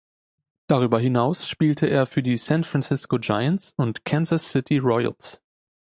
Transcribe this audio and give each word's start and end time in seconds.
Darüber 0.65 0.99
hinaus 0.99 1.47
spielte 1.47 1.85
er 1.85 2.07
für 2.07 2.23
die 2.23 2.35
San 2.39 2.63
Francisco 2.63 3.19
Giants 3.19 3.75
und 3.77 4.03
Kansas 4.03 4.49
City 4.49 4.79
Royals. 4.79 5.39